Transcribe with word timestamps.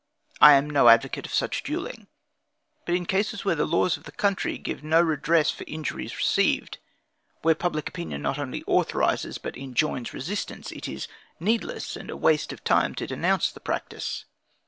I 0.41 0.53
am 0.53 0.67
no 0.67 0.89
advocate 0.89 1.27
of 1.27 1.31
such 1.35 1.61
duelling. 1.61 2.07
But 2.87 2.95
in 2.95 3.05
cases 3.05 3.45
where 3.45 3.53
the 3.53 3.67
laws 3.67 3.97
of 3.97 4.05
the 4.05 4.11
country 4.11 4.57
give 4.57 4.83
no 4.83 4.99
redress 4.99 5.51
for 5.51 5.63
injuries 5.67 6.17
received, 6.17 6.79
where 7.43 7.53
public 7.53 7.87
opinion 7.89 8.23
not 8.23 8.39
only 8.39 8.63
authorizes, 8.65 9.37
but 9.37 9.55
enjoins 9.55 10.11
resistance, 10.11 10.71
it 10.71 10.87
is 10.87 11.07
needless 11.39 11.95
and 11.95 12.09
a 12.09 12.17
waste 12.17 12.51
of 12.51 12.63
time 12.63 12.95
to 12.95 13.05
denounce 13.05 13.51
the 13.51 13.59
practice. 13.59 14.25